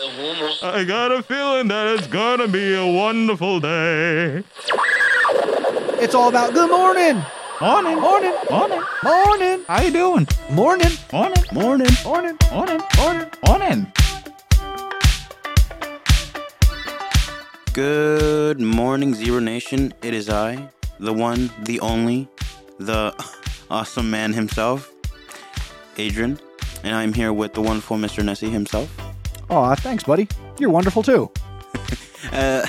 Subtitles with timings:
[0.00, 4.44] I got a feeling that it's gonna be a wonderful day.
[6.00, 7.20] It's all about good morning.
[7.60, 8.32] Morning, Morning.
[8.48, 8.80] morning.
[9.02, 9.64] Morning.
[9.66, 10.28] How you doing?
[10.50, 10.92] Morning.
[11.12, 11.90] Morning, Morning.
[12.04, 12.38] Morning.
[12.52, 13.30] morning, Morning.
[13.44, 13.92] morning.
[17.72, 19.92] Good morning, Zebra Nation.
[20.02, 20.68] It is I,
[21.00, 22.28] the one, the only,
[22.78, 23.12] the
[23.70, 24.92] awesome man himself,
[25.96, 26.38] Adrian,
[26.84, 28.22] and I'm here with the wonderful Mr.
[28.22, 29.07] Nesi himself.
[29.50, 30.28] Aw, thanks, buddy.
[30.58, 31.30] You're wonderful too.
[32.32, 32.66] Uh,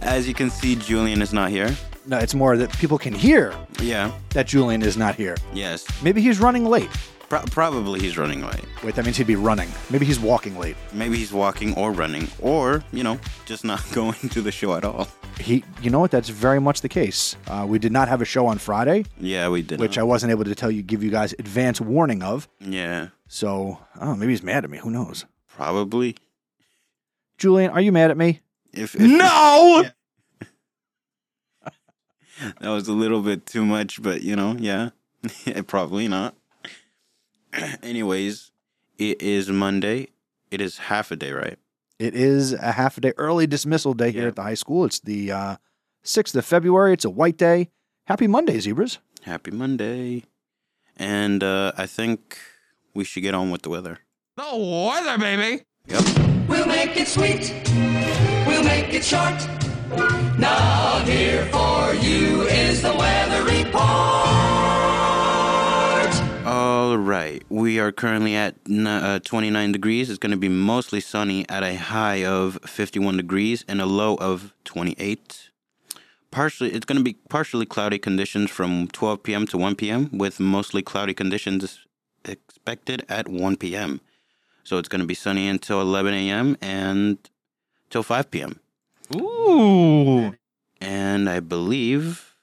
[0.00, 1.74] as you can see, Julian is not here.
[2.04, 5.36] No, it's more that people can hear Yeah, that Julian is not here.
[5.54, 5.86] yes.
[6.02, 6.90] Maybe he's running late.
[7.28, 8.64] Pro- probably he's running late.
[8.82, 9.68] Wait, that means he'd be running.
[9.88, 10.76] Maybe he's walking late.
[10.92, 14.84] Maybe he's walking or running, or, you know, just not going to the show at
[14.84, 15.06] all.
[15.38, 16.10] He, you know what?
[16.10, 17.36] That's very much the case.
[17.46, 19.78] Uh, we did not have a show on Friday, Yeah, we did.
[19.78, 22.48] which I wasn't able to tell you, give you guys advance warning of.
[22.60, 24.78] Yeah, So, oh, maybe he's mad at me.
[24.78, 25.24] Who knows?
[25.56, 26.16] Probably.
[27.38, 28.40] Julian, are you mad at me?
[28.72, 29.84] If, if No!
[32.60, 34.90] that was a little bit too much, but you know, yeah,
[35.66, 36.34] probably not.
[37.82, 38.50] Anyways,
[38.98, 40.08] it is Monday.
[40.50, 41.58] It is half a day, right?
[41.98, 44.28] It is a half a day early dismissal day here Yeah.
[44.28, 44.84] at the high school.
[44.84, 45.56] It's the uh,
[46.04, 46.92] 6th of February.
[46.94, 47.70] It's a white day.
[48.06, 48.98] Happy Monday, zebras.
[49.22, 50.24] Happy Monday.
[50.96, 52.38] And uh, I think
[52.94, 54.00] we should get on with the weather.
[54.34, 55.62] The weather, baby.
[55.88, 56.48] Yep.
[56.48, 57.52] We'll make it sweet.
[58.46, 59.46] We'll make it short.
[60.38, 63.82] Now here for you is the weather report.
[66.46, 67.42] All right.
[67.50, 70.08] We are currently at uh, 29 degrees.
[70.08, 74.14] It's going to be mostly sunny at a high of 51 degrees and a low
[74.14, 75.50] of 28.
[76.30, 79.46] Partially, it's going to be partially cloudy conditions from 12 p.m.
[79.48, 80.08] to 1 p.m.
[80.10, 81.80] with mostly cloudy conditions
[82.24, 84.00] expected at 1 p.m.
[84.64, 86.56] So it's going to be sunny until 11 a.m.
[86.60, 87.18] and
[87.90, 88.60] till 5 p.m.
[89.16, 90.34] Ooh.
[90.80, 92.34] And I believe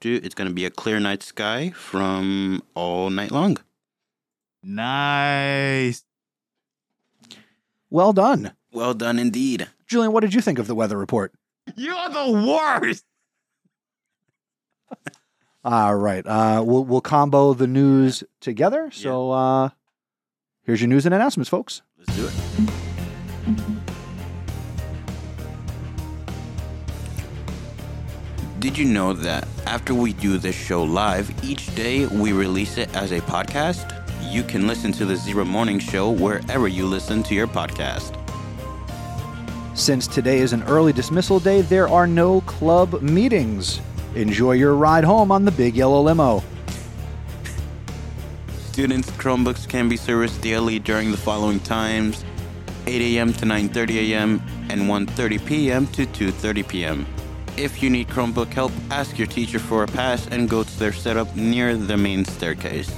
[0.00, 3.58] it's going to be a clear night sky from all night long.
[4.62, 6.04] Nice.
[7.90, 8.52] Well done.
[8.72, 9.68] Well done indeed.
[9.86, 11.32] Julian, what did you think of the weather report?
[11.76, 13.04] You're the worst.
[15.64, 16.26] All right.
[16.26, 18.90] Uh, we'll, we'll combo the news together.
[18.90, 19.68] So uh,
[20.64, 21.82] here's your news and announcements, folks.
[21.98, 22.32] Let's do it.
[28.58, 32.94] Did you know that after we do this show live, each day we release it
[32.94, 33.98] as a podcast?
[34.32, 38.16] You can listen to the Zebra Morning Show wherever you listen to your podcast.
[39.76, 43.80] Since today is an early dismissal day, there are no club meetings.
[44.14, 46.44] Enjoy your ride home on the big yellow limo.
[48.72, 52.24] Students' Chromebooks can be serviced daily during the following times
[52.86, 53.34] 8 a.m.
[53.34, 54.42] to 9:30 a.m.
[54.70, 55.86] and 1:30 p.m.
[55.88, 57.06] to 2:30 p.m.
[57.58, 60.94] If you need Chromebook help, ask your teacher for a pass and go to their
[60.94, 62.90] setup near the main staircase.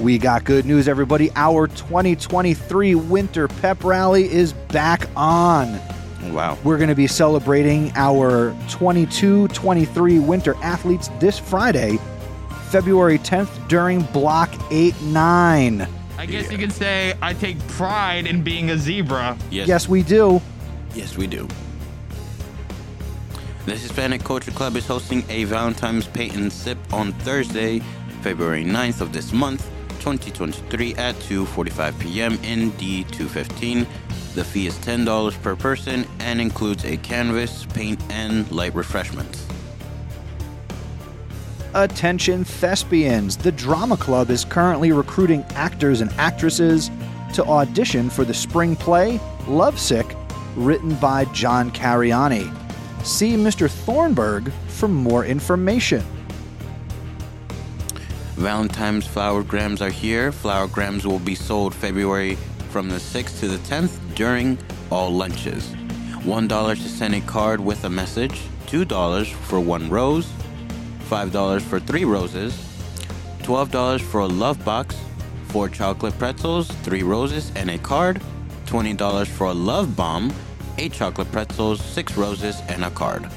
[0.00, 1.30] We got good news, everybody.
[1.36, 5.80] Our 2023 Winter Pep Rally is back on.
[6.32, 6.58] Wow.
[6.64, 11.98] We're going to be celebrating our 22 23 Winter Athletes this Friday,
[12.74, 15.88] February 10th, during Block 8 9.
[16.18, 19.38] I guess you could say I take pride in being a zebra.
[19.48, 19.68] Yes.
[19.68, 20.42] Yes, we do.
[20.92, 21.46] Yes, we do.
[23.66, 27.78] The Hispanic Culture Club is hosting a Valentine's Paint and Sip on Thursday,
[28.22, 29.70] February 9th of this month,
[30.00, 32.32] 2023 at 2:45 p.m.
[32.42, 33.86] in D215.
[34.34, 39.46] The fee is $10 per person and includes a canvas, paint, and light refreshments.
[41.76, 43.36] Attention thespians.
[43.36, 46.88] The Drama Club is currently recruiting actors and actresses
[47.32, 49.18] to audition for the spring play
[49.48, 50.06] Lovesick,
[50.54, 52.48] written by John Cariani.
[53.04, 53.68] See Mr.
[53.68, 56.04] Thornburg for more information.
[58.36, 60.30] Valentine's flower grams are here.
[60.30, 62.36] Flower grams will be sold February
[62.70, 64.56] from the 6th to the 10th during
[64.90, 65.74] all lunches.
[66.22, 70.30] $1 to send a card with a message, $2 for one rose,
[71.04, 72.52] $5 for three roses,
[73.40, 74.96] $12 for a love box,
[75.48, 78.20] four chocolate pretzels, three roses, and a card,
[78.66, 80.32] $20 for a love bomb,
[80.78, 83.28] eight chocolate pretzels, six roses, and a card.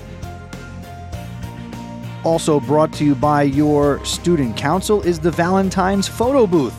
[2.23, 6.73] Also brought to you by your student council is the Valentine's photo booth.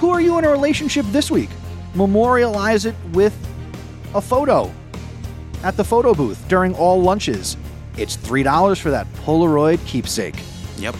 [0.00, 1.50] Who are you in a relationship this week?
[1.94, 3.34] Memorialize it with
[4.14, 4.72] a photo
[5.62, 7.56] at the photo booth during all lunches.
[7.98, 10.40] It's $3 for that Polaroid keepsake.
[10.78, 10.94] Yep.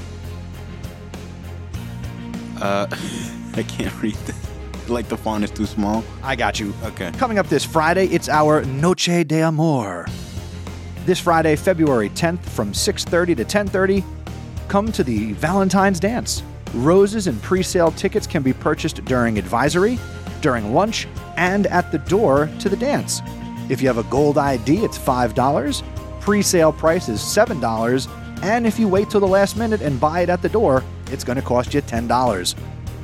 [2.61, 2.87] Uh,
[3.55, 4.89] I can't read this.
[4.89, 6.03] like the font is too small.
[6.23, 6.75] I got you.
[6.83, 7.13] Okay.
[7.13, 10.07] Coming up this Friday, it's our Noche de Amor.
[11.07, 14.05] This Friday, February 10th from 6:30 to 10:30,
[14.69, 16.43] come to the Valentine's dance.
[16.75, 19.99] Roses and pre-sale tickets can be purchased during advisory,
[20.43, 21.07] during lunch,
[21.37, 23.23] and at the door to the dance.
[23.69, 25.83] If you have a gold ID, it's $5.
[26.29, 28.07] Pre-sale price is $7,
[28.43, 31.25] and if you wait till the last minute and buy it at the door, it's
[31.25, 32.55] going to cost you $10.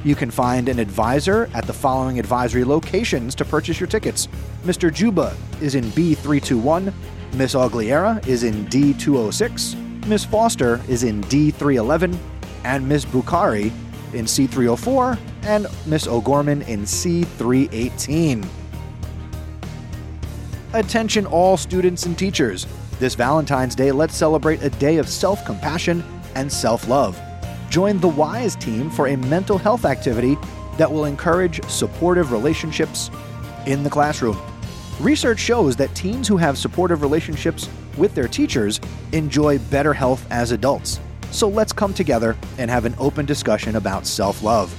[0.04, 4.28] You can find an advisor at the following advisory locations to purchase your tickets.
[4.64, 4.92] Mr.
[4.92, 6.92] Juba is in B321,
[7.32, 12.14] Miss Agliera is in D206, Miss Foster is in D311,
[12.64, 13.72] and Miss Bukhari
[14.12, 18.46] in C304, and Miss O'Gorman in C318.
[20.74, 22.66] Attention, all students and teachers.
[23.00, 26.04] This Valentine's Day, let's celebrate a day of self compassion
[26.34, 27.20] and self love.
[27.68, 30.36] Join the WISE team for a mental health activity
[30.78, 33.10] that will encourage supportive relationships
[33.66, 34.40] in the classroom.
[35.00, 38.80] Research shows that teens who have supportive relationships with their teachers
[39.12, 41.00] enjoy better health as adults.
[41.32, 44.72] So let's come together and have an open discussion about self love.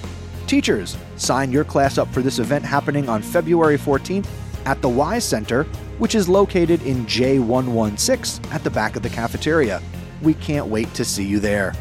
[0.47, 4.27] Teachers, sign your class up for this event happening on February 14th
[4.65, 5.65] at the WISE Center,
[5.97, 9.81] which is located in J116 at the back of the cafeteria.
[10.21, 11.73] We can't wait to see you there.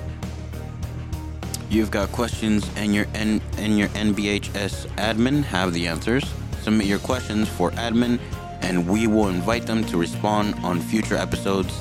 [1.70, 6.24] You've got questions, and your N- and your NBHS admin have the answers.
[6.62, 8.20] Submit your questions for admin,
[8.62, 11.74] and we will invite them to respond on future episodes.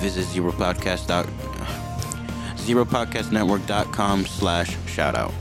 [0.00, 1.26] Visit zebrapodcast dot
[2.56, 5.32] zebrapodcastnetwork.com slash shoutout.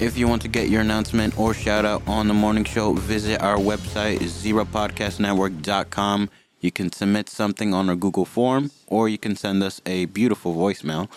[0.00, 3.42] If you want to get your announcement or shout out on the morning show, visit
[3.42, 6.30] our website, zebrapodcastnetwork.com.
[6.60, 10.54] You can submit something on our Google form or you can send us a beautiful
[10.54, 11.10] voicemail.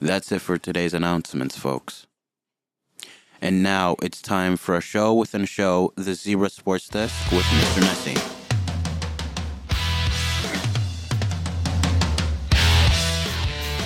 [0.00, 2.06] That's it for today's announcements, folks.
[3.42, 7.44] And now it's time for a show within a show, the Zebra Sports Desk with
[7.44, 7.82] Mr.
[7.82, 8.41] Nesi.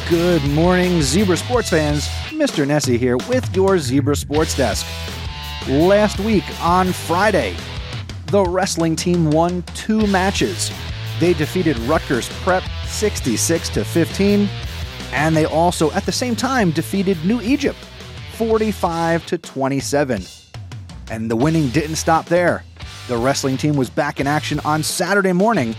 [0.09, 2.07] Good morning, Zebra Sports fans.
[2.31, 2.65] Mr.
[2.65, 4.87] Nesi here with your Zebra Sports Desk.
[5.69, 7.57] Last week on Friday,
[8.27, 10.71] the wrestling team won two matches.
[11.19, 14.49] They defeated Rutgers Prep 66 to 15,
[15.11, 17.79] and they also at the same time defeated New Egypt
[18.35, 20.23] 45 to 27.
[21.11, 22.63] And the winning didn't stop there.
[23.09, 25.75] The wrestling team was back in action on Saturday morning,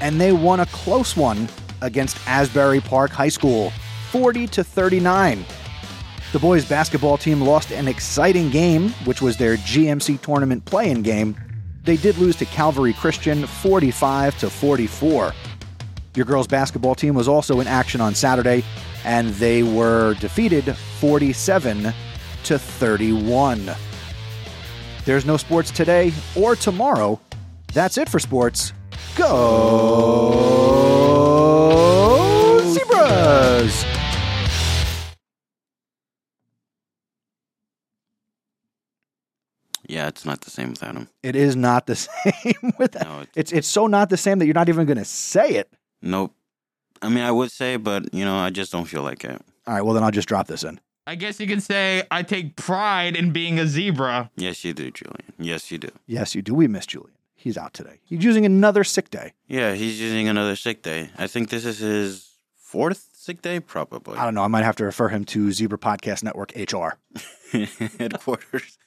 [0.00, 1.46] and they won a close one
[1.86, 3.72] against Asbury Park High School,
[4.10, 5.44] 40 to 39.
[6.32, 11.36] The boys basketball team lost an exciting game, which was their GMC tournament play-in game.
[11.84, 15.32] They did lose to Calvary Christian 45 to 44.
[16.14, 18.64] Your girls basketball team was also in action on Saturday
[19.04, 21.92] and they were defeated 47
[22.44, 23.70] to 31.
[25.04, 27.20] There's no sports today or tomorrow.
[27.72, 28.72] That's it for sports.
[29.14, 30.65] Go
[40.16, 41.08] it's not the same without him.
[41.22, 43.04] It is not the same with that.
[43.06, 45.50] No, it's- It's it's so not the same that you're not even going to say
[45.56, 45.70] it.
[46.02, 46.34] Nope.
[47.02, 49.40] I mean, I would say, but, you know, I just don't feel like it.
[49.66, 50.80] All right, well then I'll just drop this in.
[51.06, 54.30] I guess you can say I take pride in being a zebra.
[54.36, 55.32] Yes, you do, Julian.
[55.38, 55.90] Yes, you do.
[56.06, 56.54] Yes, you do.
[56.54, 57.12] We miss Julian.
[57.34, 58.00] He's out today.
[58.04, 59.34] He's using another sick day.
[59.46, 61.10] Yeah, he's using another sick day.
[61.18, 64.16] I think this is his fourth sick day, probably.
[64.18, 64.42] I don't know.
[64.42, 66.98] I might have to refer him to Zebra Podcast Network HR.
[67.98, 68.78] Headquarters.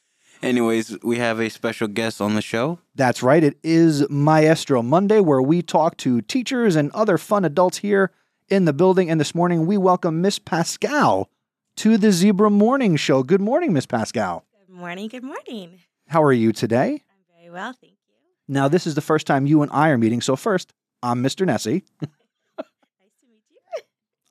[0.41, 2.79] Anyways, we have a special guest on the show.
[2.95, 3.43] That's right.
[3.43, 8.11] It is Maestro Monday, where we talk to teachers and other fun adults here
[8.47, 9.09] in the building.
[9.09, 11.29] And this morning, we welcome Miss Pascal
[11.75, 13.21] to the Zebra Morning Show.
[13.21, 14.45] Good morning, Miss Pascal.
[14.65, 15.09] Good morning.
[15.09, 15.79] Good morning.
[16.07, 17.03] How are you today?
[17.11, 18.13] I'm very well, thank you.
[18.47, 20.21] Now, this is the first time you and I are meeting.
[20.21, 21.45] So, first, I'm Mr.
[21.45, 21.83] Nesi.
[22.57, 23.57] Nice to meet you.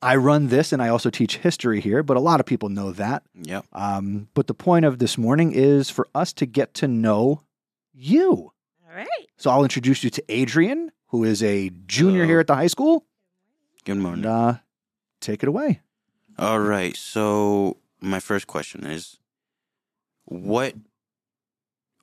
[0.01, 2.91] I run this and I also teach history here, but a lot of people know
[2.93, 3.23] that.
[3.35, 3.65] Yep.
[3.73, 7.43] Um, but the point of this morning is for us to get to know
[7.93, 8.53] you.
[8.87, 9.07] All right.
[9.37, 12.27] So I'll introduce you to Adrian, who is a junior Hello.
[12.27, 13.05] here at the high school.
[13.83, 14.25] Good morning.
[14.25, 14.53] And uh,
[15.19, 15.81] take it away.
[16.37, 16.95] All right.
[16.95, 19.17] So my first question is,
[20.25, 20.75] what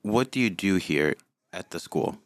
[0.03, 1.15] what do you do here
[1.53, 2.19] at the school?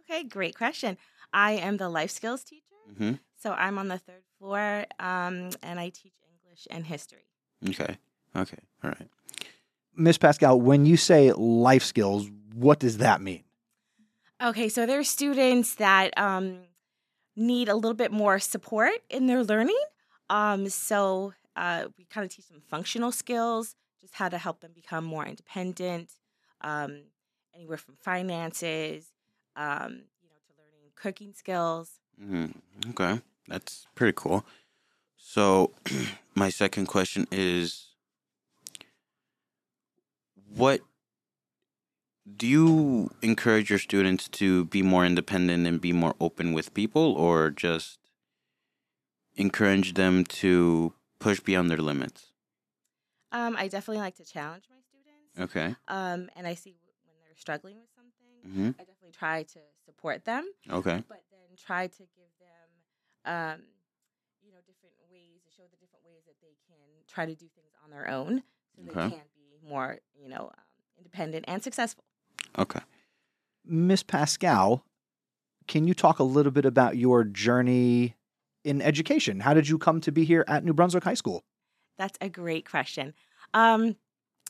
[0.00, 0.98] Okay, great question.
[1.32, 2.71] I am the life skills teacher.
[2.96, 7.26] Hmm So I'm on the third floor um, and I teach English and history.
[7.68, 7.96] Okay.
[8.34, 8.58] Okay.
[8.82, 9.08] All right.
[9.94, 13.44] Miss Pascal, when you say life skills, what does that mean?
[14.42, 16.60] Okay, so there are students that um,
[17.36, 19.78] need a little bit more support in their learning.
[20.30, 24.72] Um, so uh, we kind of teach them functional skills, just how to help them
[24.74, 26.10] become more independent,
[26.62, 27.02] um,
[27.54, 29.12] anywhere from finances,
[29.54, 32.00] um, you know, to learning cooking skills.
[32.20, 32.54] Mhm.
[32.90, 34.44] Okay, that's pretty cool.
[35.16, 35.72] So,
[36.34, 37.88] my second question is
[40.54, 40.80] what
[42.36, 47.12] do you encourage your students to be more independent and be more open with people
[47.14, 47.98] or just
[49.36, 52.32] encourage them to push beyond their limits?
[53.32, 55.40] Um, I definitely like to challenge my students.
[55.56, 55.74] Okay.
[55.88, 56.70] Um, and I see
[57.04, 58.12] when they're struggling with something,
[58.44, 58.74] Mhm.
[58.78, 60.44] I definitely try to support them.
[60.68, 61.02] Okay.
[61.08, 61.22] but
[61.52, 63.60] then try to give them, um,
[64.42, 67.46] you know, different ways to show the different ways that they can try to do
[67.54, 68.42] things on their own,
[68.74, 70.64] so they can be more, you know, um,
[70.98, 72.04] independent and successful.
[72.58, 72.80] Okay.
[73.64, 74.84] Miss Pascal,
[75.68, 78.16] can you talk a little bit about your journey
[78.64, 79.40] in education?
[79.40, 81.44] How did you come to be here at New Brunswick High School?
[81.98, 83.14] That's a great question.
[83.54, 83.96] Um,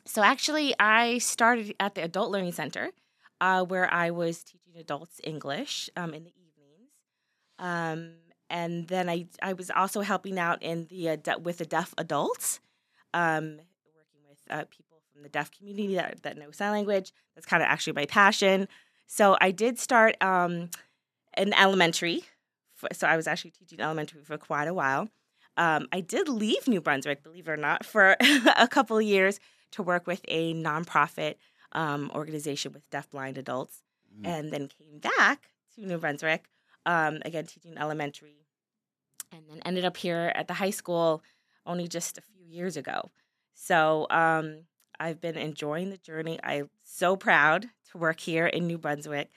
[0.06, 2.90] so actually, I started at the Adult Learning Center,
[3.40, 6.51] uh, where I was teaching adults English um, in the evenings,
[7.58, 8.12] um,
[8.50, 12.60] and then I I was also helping out in the uh, with the deaf adults,
[13.14, 13.58] um,
[13.96, 17.12] working with uh, people from the deaf community that that know sign language.
[17.34, 18.68] That's kind of actually my passion.
[19.06, 20.70] So I did start um,
[21.36, 22.24] in elementary.
[22.92, 25.08] So I was actually teaching elementary for quite a while.
[25.56, 28.16] Um, I did leave New Brunswick, believe it or not, for
[28.56, 29.38] a couple of years
[29.72, 31.36] to work with a nonprofit
[31.72, 33.82] um, organization with deafblind adults,
[34.20, 34.26] Mm.
[34.26, 36.44] and then came back to New Brunswick,
[36.86, 38.46] um, again teaching elementary,
[39.30, 41.22] and then ended up here at the high school
[41.66, 43.10] only just a few years ago.
[43.54, 44.64] So um,
[44.98, 46.38] I've been enjoying the journey.
[46.42, 49.30] I'm so proud to work here in New Brunswick.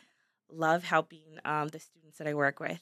[0.51, 2.81] Love helping um, the students that I work with.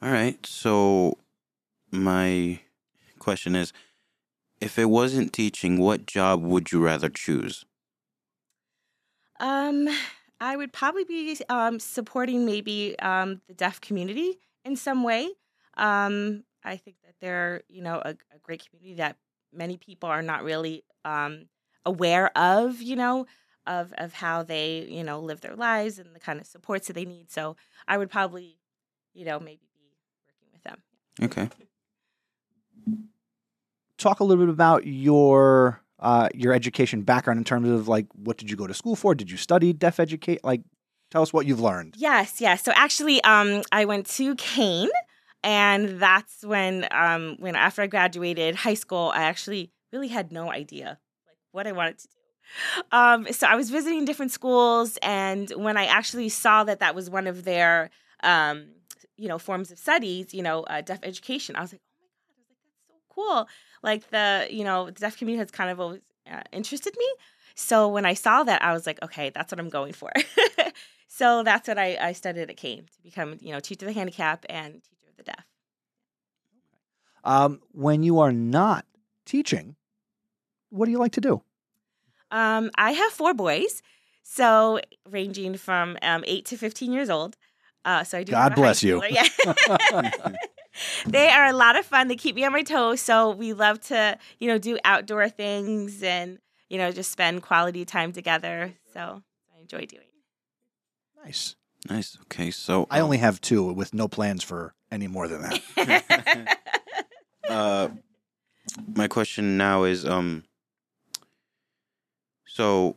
[0.00, 0.44] All right.
[0.46, 1.18] So,
[1.90, 2.60] my
[3.18, 3.72] question is
[4.60, 7.64] if it wasn't teaching, what job would you rather choose?
[9.40, 9.88] Um,
[10.42, 15.30] I would probably be um, supporting maybe um, the deaf community in some way.
[15.76, 19.18] Um, I think that they're, you know, a, a great community that
[19.52, 21.46] many people are not really um,
[21.86, 23.26] aware of, you know,
[23.68, 26.94] of of how they, you know, live their lives and the kind of supports that
[26.94, 27.30] they need.
[27.30, 27.54] So
[27.86, 28.58] I would probably,
[29.14, 29.94] you know, maybe be
[30.26, 30.82] working with them.
[31.22, 31.48] Okay.
[33.96, 38.36] Talk a little bit about your uh, your education background in terms of like what
[38.36, 39.14] did you go to school for?
[39.14, 40.44] Did you study deaf educate?
[40.44, 40.60] Like,
[41.10, 41.94] tell us what you've learned.
[41.96, 42.62] Yes, yes.
[42.62, 44.90] So actually, um, I went to Kean,
[45.44, 50.50] and that's when, um, when after I graduated high school, I actually really had no
[50.50, 52.14] idea like what I wanted to do.
[52.90, 57.08] Um, so I was visiting different schools, and when I actually saw that that was
[57.08, 57.90] one of their,
[58.24, 58.66] um,
[59.16, 62.06] you know, forms of studies, you know, uh, deaf education, I was like, oh my
[62.08, 63.48] god, I was like, that's so cool.
[63.82, 67.06] Like the, you know, the deaf community has kind of always uh, interested me.
[67.54, 70.10] So when I saw that, I was like, okay, that's what I'm going for.
[71.08, 73.98] so that's what I, I studied at Kean to become, you know, teacher of the
[73.98, 75.44] handicap and teacher of the deaf.
[77.24, 78.84] Um, when you are not
[79.26, 79.76] teaching,
[80.70, 81.42] what do you like to do?
[82.30, 83.82] Um, I have four boys,
[84.22, 87.36] so ranging from um, eight to fifteen years old.
[87.84, 88.32] Uh, so I do.
[88.32, 89.02] God bless you.
[89.04, 89.26] Yeah.
[91.06, 92.08] they are a lot of fun.
[92.08, 93.00] They keep me on my toes.
[93.00, 96.38] So we love to, you know, do outdoor things and
[96.68, 98.74] you know just spend quality time together.
[98.92, 99.22] So
[99.56, 100.06] I enjoy doing.
[101.24, 101.56] Nice.
[101.88, 102.16] Nice.
[102.22, 102.50] Okay.
[102.50, 106.58] So, I um, only have two with no plans for any more than that.
[107.48, 107.88] uh,
[108.94, 110.44] my question now is um
[112.46, 112.96] so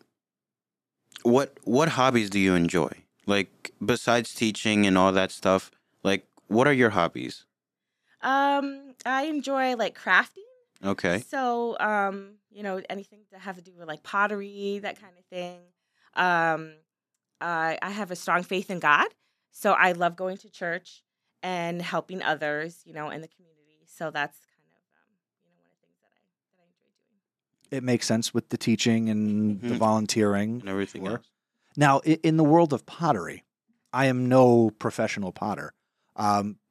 [1.23, 2.91] what what hobbies do you enjoy
[3.25, 5.71] like besides teaching and all that stuff
[6.03, 7.45] like what are your hobbies
[8.25, 10.49] um, I enjoy like crafting.
[10.83, 15.13] okay So, um, you know, anything to have to do with like pottery, that kind
[15.17, 15.59] of thing.
[16.15, 16.73] Um,
[17.41, 19.07] I I have a strong faith in God,
[19.51, 21.03] so I love going to church
[21.43, 23.85] and helping others, you know, in the community.
[23.87, 25.11] So that's kind of, um,
[25.43, 26.19] you know, one of the things that I
[26.57, 27.77] that I enjoy doing.
[27.77, 29.77] it makes sense with the teaching and the Mhm.
[29.77, 30.59] volunteering.
[30.61, 31.17] and everything Sure.
[31.17, 31.27] else
[31.77, 33.43] Now, in the world of pottery,
[33.93, 35.73] I am no professional potter,
[36.15, 36.64] um, but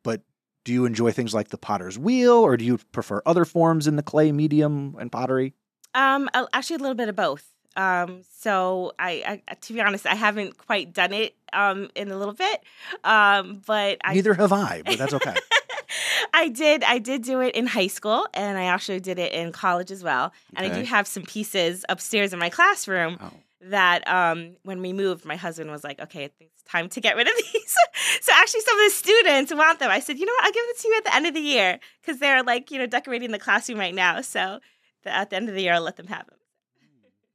[0.64, 3.96] do you enjoy things like the potter's wheel, or do you prefer other forms in
[3.96, 5.54] the clay medium and pottery?
[5.94, 7.46] Um, actually, a little bit of both.
[7.76, 12.16] Um, so I, I, to be honest, I haven't quite done it um in a
[12.16, 12.62] little bit.
[13.02, 15.34] Um, but I Neither have I, but that's okay.
[16.34, 16.82] I did.
[16.82, 20.02] I did do it in high school, and I actually did it in college as
[20.02, 20.32] well.
[20.56, 23.30] And I do have some pieces upstairs in my classroom oh
[23.70, 27.26] that um, when we moved, my husband was like, "Okay, it's time to get rid
[27.28, 27.74] of these."
[28.20, 29.90] so actually, some of the students want them.
[29.90, 30.44] I said, "You know what?
[30.46, 32.78] I'll give it to you at the end of the year because they're like, you
[32.78, 34.20] know, decorating the classroom right now.
[34.20, 34.60] So
[35.02, 36.38] the, at the end of the year, I'll let them have them."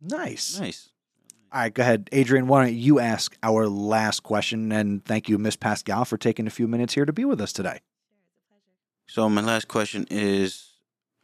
[0.02, 0.60] Nice.
[0.60, 0.90] Nice.
[1.52, 2.46] All right, go ahead, Adrian.
[2.46, 4.72] Why don't you ask our last question?
[4.72, 7.52] And thank you, Miss Pascal, for taking a few minutes here to be with us
[7.52, 7.80] today.
[9.08, 10.74] So my last question is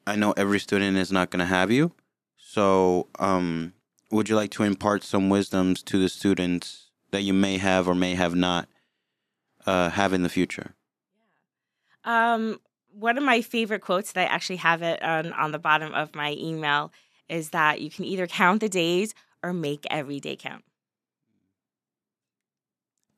[0.07, 1.91] I know every student is not going to have you.
[2.37, 3.73] So um
[4.11, 7.95] would you like to impart some wisdoms to the students that you may have or
[7.95, 8.67] may have not
[9.65, 10.75] uh have in the future?
[12.03, 12.59] Um,
[12.91, 16.15] one of my favorite quotes that I actually have it on, on the bottom of
[16.15, 16.91] my email
[17.27, 20.63] is that you can either count the days or make every day count.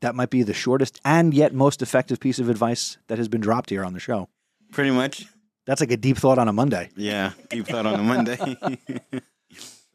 [0.01, 3.41] That might be the shortest and yet most effective piece of advice that has been
[3.41, 4.29] dropped here on the show.
[4.71, 5.25] Pretty much.
[5.65, 6.89] That's like a deep thought on a Monday.
[6.95, 7.33] Yeah.
[7.49, 8.57] Deep thought on a Monday.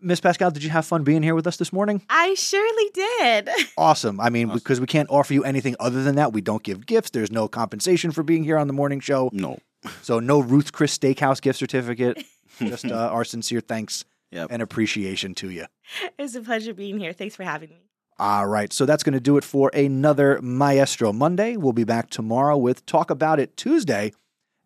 [0.02, 2.02] Miss Pascal, did you have fun being here with us this morning?
[2.10, 3.48] I surely did.
[3.78, 4.20] Awesome.
[4.20, 4.58] I mean, Awesome.
[4.58, 6.32] because we can't offer you anything other than that.
[6.32, 7.10] We don't give gifts.
[7.10, 9.30] There's no compensation for being here on the morning show.
[9.32, 9.58] no.
[10.02, 12.24] So no Ruth's Chris Steakhouse gift certificate.
[12.60, 14.48] Just uh, our sincere thanks Yep.
[14.50, 15.66] and appreciation to you.
[16.04, 17.12] It was a pleasure being here.
[17.12, 17.82] Thanks for having me.
[18.18, 18.72] All right.
[18.72, 21.56] So that's going to do it for another Maestro Monday.
[21.56, 24.12] We'll be back tomorrow with Talk About It Tuesday.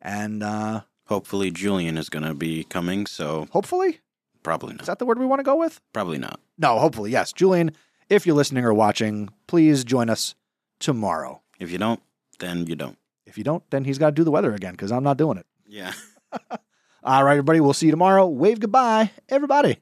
[0.03, 4.01] And uh, Hopefully Julian is going to be coming, so hopefully,
[4.47, 4.83] probably not.
[4.83, 5.81] is that the word we want to go with?
[5.93, 6.39] Probably not.
[6.57, 7.33] No, hopefully, yes.
[7.33, 7.73] Julian,
[8.09, 10.37] if you're listening or watching, please join us
[10.79, 11.43] tomorrow.
[11.59, 12.01] If you don't,
[12.39, 12.97] then you don't.
[13.27, 15.37] If you don't, then he's got to do the weather again because I'm not doing
[15.37, 15.47] it.
[15.67, 15.93] Yeah.
[17.03, 17.59] All right, everybody.
[17.59, 18.29] We'll see you tomorrow.
[18.29, 19.79] Wave goodbye, everybody.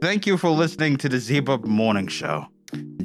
[0.00, 2.46] Thank you for listening to the Zebra Morning Show.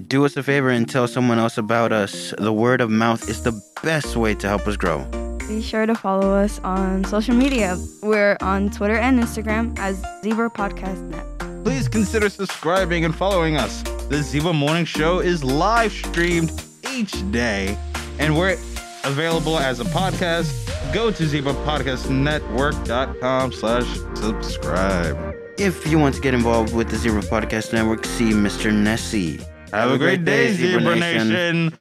[0.08, 2.36] Do us a favor and tell someone else about us.
[2.38, 5.25] The word of mouth is the best way to help us grow.
[5.48, 7.78] Be sure to follow us on social media.
[8.02, 11.24] We're on Twitter and Instagram as Zebra Podcast Net.
[11.64, 13.84] Please consider subscribing and following us.
[14.10, 16.52] The Zebra Morning Show is live streamed
[16.92, 17.78] each day,
[18.18, 18.58] and we're
[19.04, 20.52] available as a podcast.
[20.94, 23.86] Go to zebrapodcastnetwork.com slash
[24.16, 25.36] subscribe.
[25.58, 28.74] If you want to get involved with the Zebra Podcast Network, see Mr.
[28.74, 29.40] Nesi.
[29.72, 31.77] Have a great day, Zebra Nation.